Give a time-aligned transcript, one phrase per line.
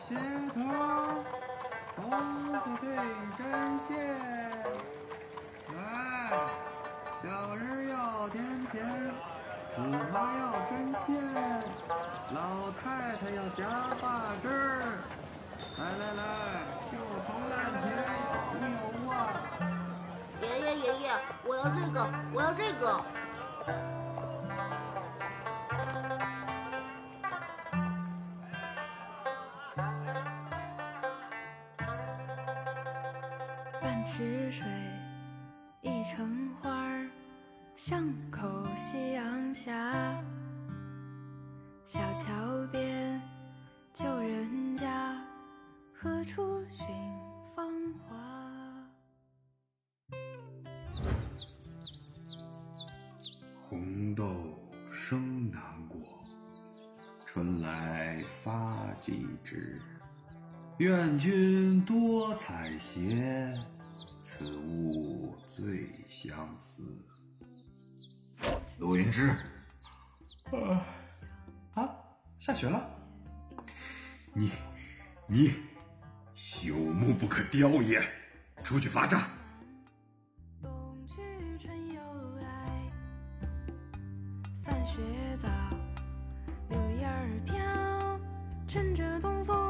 [0.00, 0.16] 鞋
[0.54, 0.56] 头，
[1.94, 2.16] 左斜头，头发
[2.80, 2.84] 对
[3.36, 3.38] 针
[3.78, 3.88] 线。
[5.76, 5.78] 来，
[7.20, 7.94] 小人要
[8.30, 8.34] 甜
[8.72, 8.74] 甜，
[9.76, 11.04] 姑妈要针线，
[12.32, 13.58] 老太太要假
[14.00, 14.04] 发
[14.42, 14.50] 针。
[15.76, 16.22] 来来来，
[16.90, 16.92] 就
[17.26, 17.84] 从烂甜
[18.24, 19.12] 有没有啊？
[20.40, 21.04] 爷爷爷爷，
[21.44, 23.04] 我要这个，我要这个。
[39.52, 39.72] 小
[42.14, 42.30] 桥
[42.70, 43.20] 边，
[43.92, 45.20] 旧人家，
[45.92, 46.86] 何处寻
[47.54, 47.68] 芳
[47.98, 48.14] 华？
[53.68, 54.56] 红豆
[54.92, 55.98] 生南国，
[57.26, 59.82] 春来发几枝。
[60.78, 63.52] 愿君多采撷，
[64.16, 66.84] 此物最相思。
[68.80, 69.28] 陆云芝，
[70.50, 70.82] 啊
[71.74, 71.88] 啊，
[72.38, 72.88] 下雪了！
[74.32, 74.50] 你
[75.26, 75.52] 你
[76.34, 78.02] 朽木不可雕也，
[78.64, 79.20] 出去罚站。
[80.62, 81.20] 冬去
[81.58, 82.00] 春又
[82.36, 82.90] 来，
[84.64, 85.02] 散雪
[85.36, 85.46] 早，
[86.70, 88.18] 柳叶儿飘，
[88.66, 89.69] 趁着东风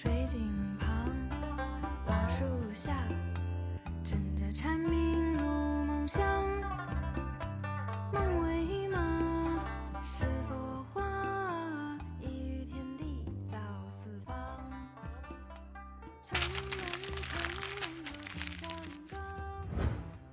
[0.00, 0.38] 水井
[0.78, 0.88] 旁，
[2.06, 2.92] 老树下，
[4.04, 5.44] 枕着蝉鸣入
[5.86, 6.22] 梦乡。
[8.12, 8.96] 梦为马，
[10.04, 11.02] 诗作画，
[12.20, 14.36] 一语天地造四方。
[16.22, 16.54] 城门
[17.26, 17.58] 城门
[18.12, 18.70] 有几丈
[19.10, 19.18] 高，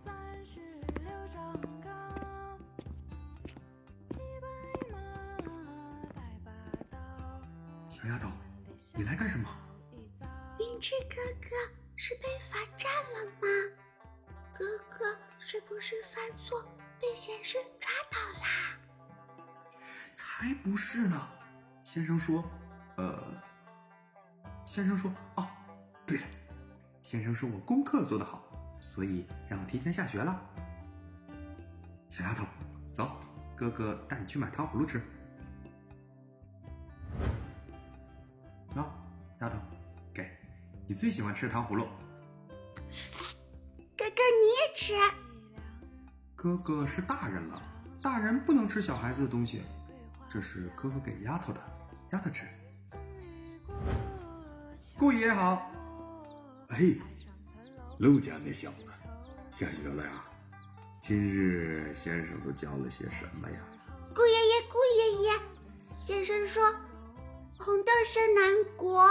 [0.06, 0.14] 三
[0.46, 0.60] 十
[1.02, 1.36] 六丈
[1.82, 1.90] 高。
[4.06, 4.48] 骑白
[4.92, 4.96] 马，
[6.14, 6.52] 带把
[6.92, 6.96] 刀。
[7.90, 8.30] 小丫头，
[8.98, 9.50] 你来干什么？
[10.58, 11.50] 云之哥哥
[11.98, 13.48] 是被罚站了吗？
[14.54, 16.64] 哥哥是不是犯错
[17.02, 18.80] 被先生抓到啦？
[20.14, 21.30] 才不是呢！
[21.84, 22.42] 先生说，
[22.96, 23.22] 呃，
[24.66, 25.46] 先生说，哦，
[26.06, 26.26] 对了，
[27.04, 28.42] 先生说我功课做得好，
[28.80, 30.42] 所以让我提前下学了。
[32.08, 32.46] 小丫头，
[32.94, 33.12] 走，
[33.58, 35.02] 哥哥带你去买糖葫芦吃。
[41.06, 41.86] 最喜欢吃糖葫芦。
[43.96, 44.96] 哥哥你也吃？
[46.36, 47.62] 哥哥是大人了，
[48.02, 49.62] 大人不能吃小孩子的东西。
[50.28, 51.62] 这是哥哥给丫头的，
[52.12, 52.48] 丫头吃。
[54.98, 55.70] 顾爷爷好。
[56.70, 57.00] 嘿，
[58.00, 58.90] 陆家那小子，
[59.52, 60.24] 下学了呀？
[61.00, 63.60] 今日先生都教了些什么呀？
[64.12, 65.40] 顾爷爷，顾爷爷，
[65.80, 66.64] 先生说，
[67.60, 69.08] 红豆生南国，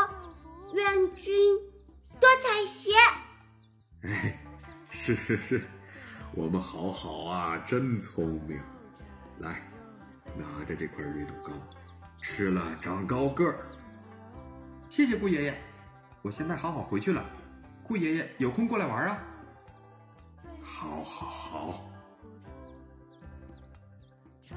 [0.72, 1.32] 愿君
[2.24, 2.88] 多采撷。
[4.08, 4.40] 哎，
[4.90, 5.62] 是是是，
[6.34, 8.58] 我们好好啊，真聪明。
[9.40, 9.60] 来，
[10.34, 11.52] 拿着这块绿豆糕，
[12.22, 13.66] 吃了长高个儿。
[14.88, 15.54] 谢谢顾爷爷，
[16.22, 17.22] 我现在好好回去了。
[17.82, 19.22] 顾爷爷有空过来玩啊。
[20.62, 21.90] 好，好，好。
[24.48, 24.56] 城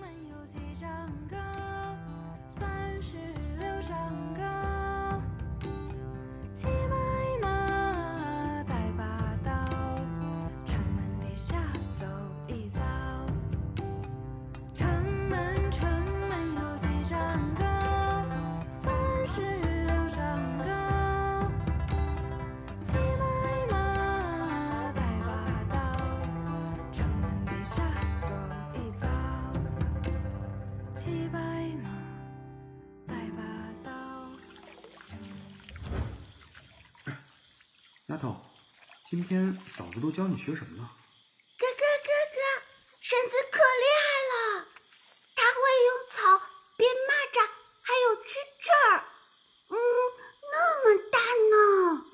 [0.00, 0.88] 门有几丈
[1.30, 1.36] 高，
[2.58, 3.16] 三十
[3.58, 4.34] 六丈
[38.16, 38.34] 丫头，
[39.04, 40.90] 今天嫂子都教你学什么了？
[41.58, 42.38] 哥哥哥哥，
[43.02, 44.66] 婶子可厉害了，
[45.34, 46.42] 她会用草
[46.78, 47.46] 编蚂蚱，
[47.82, 48.32] 还有蛐
[48.62, 49.04] 蛐儿。
[49.68, 49.76] 嗯，
[50.50, 51.18] 那么大
[51.52, 52.06] 呢。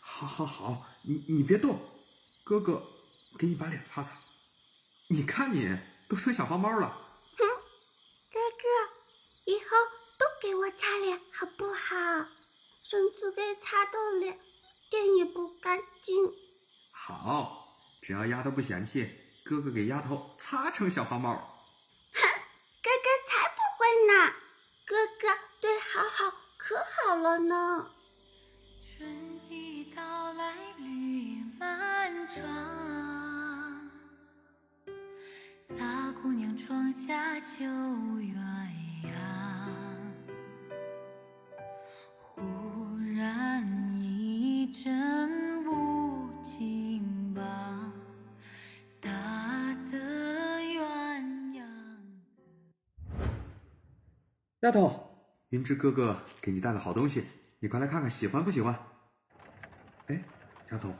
[0.00, 1.78] 好，好，好，你你别动，
[2.42, 2.82] 哥哥
[3.38, 4.16] 给你把脸擦擦。
[5.08, 5.78] 你看你
[6.08, 6.96] 都成小花猫了。
[7.36, 7.44] 哥
[8.32, 9.66] 哥，以后
[10.16, 12.26] 都给我擦脸好不好？
[12.82, 14.38] 婶子给擦到脸
[14.86, 16.32] 一点也不干净。
[16.92, 17.68] 好，
[18.02, 19.10] 只要丫头不嫌弃，
[19.44, 21.34] 哥哥给丫头擦成小花猫。
[22.12, 24.34] 哥哥才不会呢，
[24.86, 25.28] 哥哥
[25.60, 27.90] 对好好可好好了呢。
[28.96, 33.90] 春季到来绿满窗，
[35.78, 38.43] 大姑娘窗下秋鸳
[54.64, 55.14] 丫头，
[55.50, 57.22] 云芝哥哥给你带了好东西，
[57.58, 58.74] 你快来看看喜欢不喜欢？
[60.06, 60.24] 哎，
[60.70, 60.90] 丫头，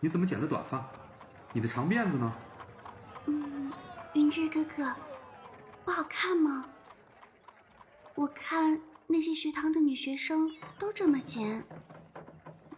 [0.00, 0.90] 你怎么剪了短发？
[1.52, 2.34] 你的长辫子呢？
[3.26, 3.70] 嗯
[4.14, 4.96] 云芝哥哥，
[5.84, 6.64] 不好看吗？
[8.14, 11.62] 我看那些学堂的女学生都这么剪，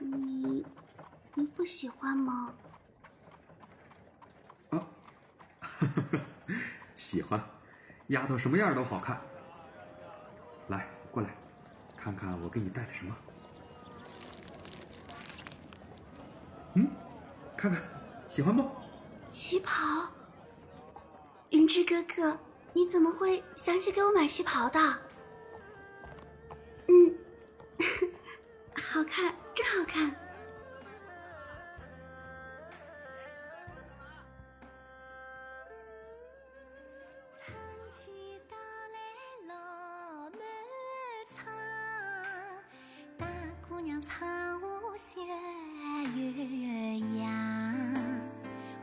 [0.00, 0.67] 你
[1.34, 2.52] 你不喜欢吗？
[4.70, 4.88] 啊，
[6.96, 7.40] 喜欢，
[8.08, 9.20] 丫头什么样都好看。
[11.16, 11.30] 过来，
[11.96, 13.16] 看看我给你带了什么。
[16.74, 16.90] 嗯，
[17.56, 17.82] 看看，
[18.28, 18.68] 喜欢不？
[19.26, 20.10] 旗袍。
[21.48, 22.38] 云芝哥哥，
[22.74, 24.78] 你怎么会想起给我买旗袍的？
[43.96, 45.22] 姑娘唱舞些
[46.12, 47.25] 鸳鸯，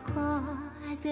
[0.01, 0.12] 花
[1.04, 1.10] 热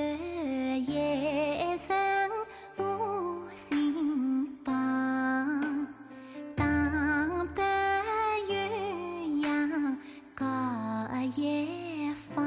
[0.92, 2.32] 夜深
[2.80, 5.88] 无心帮，
[6.56, 7.62] 当得
[8.48, 9.96] 鸳鸯
[10.34, 10.46] 高
[11.36, 12.44] 一方。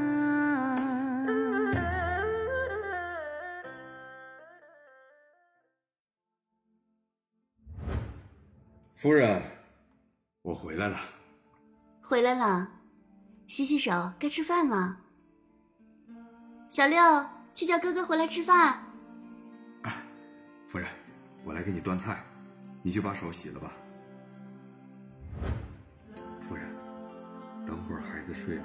[8.96, 9.40] 夫人，
[10.42, 10.98] 我回来了。
[12.14, 12.68] 回来了，
[13.48, 14.98] 洗洗手，该吃饭了。
[16.68, 18.84] 小六，去叫哥哥回来吃饭。
[20.68, 20.88] 夫人，
[21.44, 22.22] 我来给你端菜，
[22.84, 23.72] 你去把手洗了吧。
[26.48, 26.64] 夫人，
[27.66, 28.64] 等会儿孩子睡了，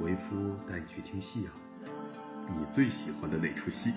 [0.00, 1.50] 为夫带你去听戏啊，
[2.46, 3.94] 你最喜欢的那出戏。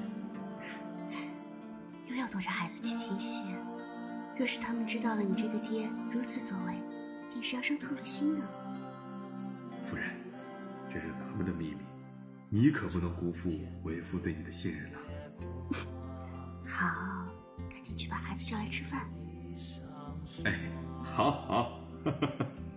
[2.10, 3.44] 又要躲着孩子去听戏，
[4.36, 6.74] 若是他们知道了你这个爹如此作为，
[7.32, 8.44] 定是要伤透了心呢。
[9.90, 10.08] 夫人，
[10.88, 11.78] 这是咱们的秘密，
[12.48, 13.50] 你可不能辜负
[13.84, 15.00] 为夫对你的信任啊。
[16.64, 17.26] 好，
[17.72, 19.10] 赶紧去把孩子叫来吃饭。
[20.46, 20.70] 哎，
[21.04, 21.80] 好好。
[22.04, 22.69] 窗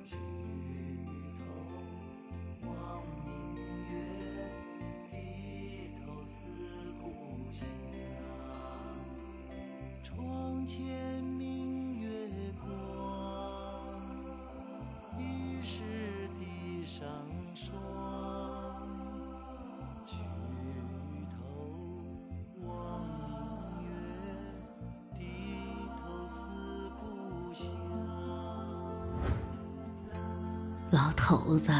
[30.92, 31.72] 老头子，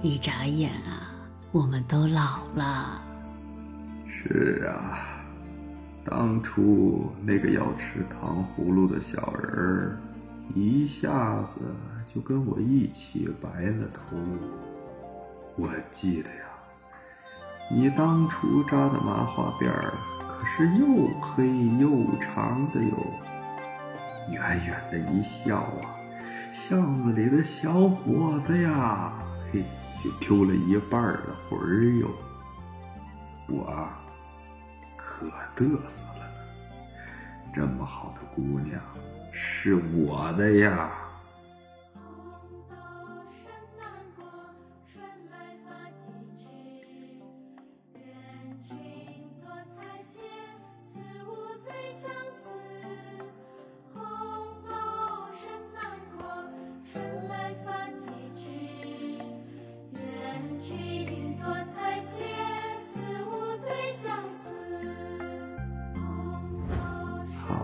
[0.00, 1.12] 一眨眼啊，
[1.52, 2.98] 我们都老了。
[4.08, 5.20] 是啊，
[6.02, 9.98] 当初那个要吃糖葫芦的小人儿，
[10.54, 11.60] 一下子
[12.06, 14.16] 就跟我一起白了头。
[15.54, 16.46] 我记得呀，
[17.70, 19.92] 你当初扎的麻花辫儿
[20.26, 20.86] 可是又
[21.20, 21.46] 黑
[21.78, 22.96] 又长的哟。
[24.32, 25.95] 远远的一笑啊，
[26.58, 29.12] 巷子里的小伙子呀，
[29.52, 29.62] 嘿，
[30.02, 32.08] 就丢了一半的魂儿哟。
[33.46, 33.86] 我，
[34.96, 36.40] 可得瑟了呢，
[37.54, 38.80] 这么好的姑娘
[39.30, 40.90] 是我的呀。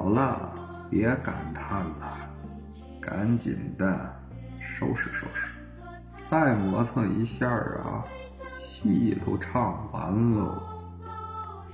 [0.02, 0.52] 好了，
[0.90, 2.18] 别感叹了，
[3.00, 4.12] 赶紧的
[4.58, 5.52] 收拾收拾，
[6.28, 8.02] 再磨蹭一下啊，
[8.58, 10.60] 戏都唱完喽。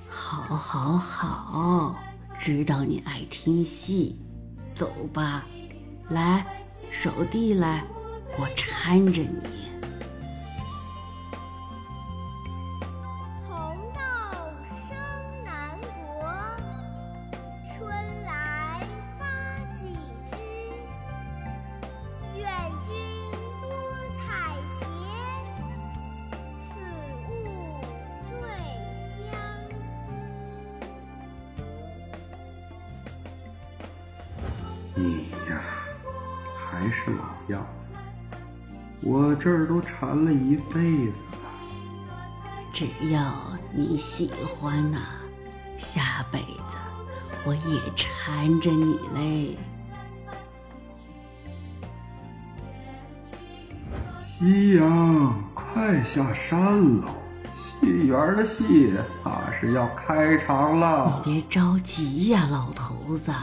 [0.07, 1.95] 好，好，好，
[2.37, 4.21] 知道你爱听戏，
[4.75, 5.43] 走吧，
[6.09, 6.45] 来，
[6.91, 7.83] 手递来，
[8.37, 9.68] 我搀着你。
[36.79, 37.89] 还是老样子，
[39.01, 41.49] 我这儿都缠了一辈子了。
[42.71, 43.33] 只要
[43.73, 44.99] 你喜欢呐、
[45.77, 46.77] 下辈子
[47.43, 49.57] 我也缠着你嘞。
[54.21, 57.09] 夕阳快下山喽，
[57.53, 61.21] 戏园的戏怕是要开场了。
[61.25, 63.33] 你别着急呀，老头子，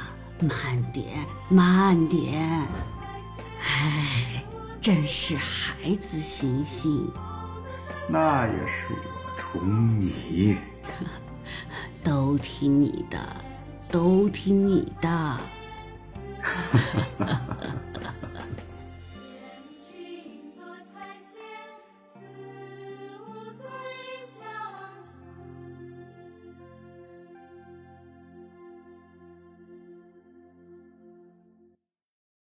[0.40, 1.18] 慢点，
[1.50, 2.62] 慢点。
[3.66, 4.44] 唉，
[4.80, 7.10] 真是孩子心性，
[8.08, 10.56] 那也是我宠你。
[12.04, 13.18] 都听你的，
[13.90, 15.36] 都听你的。